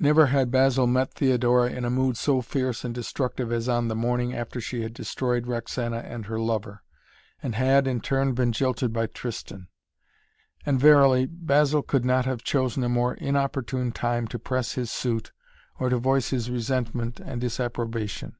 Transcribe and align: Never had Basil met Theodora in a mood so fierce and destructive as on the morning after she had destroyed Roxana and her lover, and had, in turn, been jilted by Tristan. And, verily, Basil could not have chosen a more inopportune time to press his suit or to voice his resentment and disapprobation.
Never 0.00 0.26
had 0.26 0.50
Basil 0.50 0.88
met 0.88 1.14
Theodora 1.14 1.70
in 1.70 1.84
a 1.84 1.90
mood 1.90 2.16
so 2.16 2.42
fierce 2.42 2.84
and 2.84 2.92
destructive 2.92 3.52
as 3.52 3.68
on 3.68 3.86
the 3.86 3.94
morning 3.94 4.34
after 4.34 4.60
she 4.60 4.82
had 4.82 4.92
destroyed 4.92 5.46
Roxana 5.46 5.98
and 5.98 6.26
her 6.26 6.40
lover, 6.40 6.82
and 7.40 7.54
had, 7.54 7.86
in 7.86 8.00
turn, 8.00 8.34
been 8.34 8.50
jilted 8.50 8.92
by 8.92 9.06
Tristan. 9.06 9.68
And, 10.66 10.80
verily, 10.80 11.26
Basil 11.26 11.82
could 11.82 12.04
not 12.04 12.24
have 12.24 12.42
chosen 12.42 12.82
a 12.82 12.88
more 12.88 13.14
inopportune 13.14 13.92
time 13.92 14.26
to 14.26 14.40
press 14.40 14.72
his 14.72 14.90
suit 14.90 15.30
or 15.78 15.88
to 15.88 15.98
voice 15.98 16.30
his 16.30 16.50
resentment 16.50 17.20
and 17.20 17.40
disapprobation. 17.40 18.34